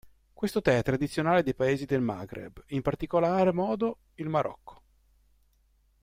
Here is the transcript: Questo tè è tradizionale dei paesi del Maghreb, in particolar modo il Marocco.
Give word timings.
Questo 0.33 0.63
tè 0.63 0.79
è 0.79 0.81
tradizionale 0.81 1.43
dei 1.43 1.53
paesi 1.53 1.85
del 1.85 2.01
Maghreb, 2.01 2.63
in 2.69 2.81
particolar 2.81 3.53
modo 3.53 3.99
il 4.15 4.29
Marocco. 4.29 4.81